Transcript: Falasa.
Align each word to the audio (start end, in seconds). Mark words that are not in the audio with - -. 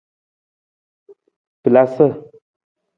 Falasa. 1.61 2.07